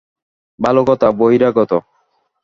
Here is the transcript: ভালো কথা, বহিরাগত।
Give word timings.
ভালো 0.59 0.81
কথা, 0.85 1.07
বহিরাগত। 1.11 1.71